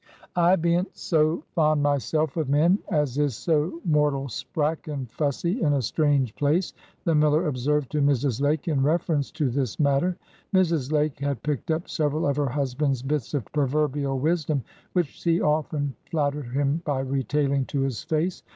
[0.35, 5.73] "I bean't so fond myself of men as is so mortal sprack and fussy in
[5.73, 8.41] a strange place," the miller observed to Mrs.
[8.41, 10.17] Lake in reference to this matter.
[10.55, 10.91] Mrs.
[10.91, 15.93] Lake had picked up several of her husband's bits of proverbial wisdom, which she often
[16.09, 18.41] flattered him by retailing to his face.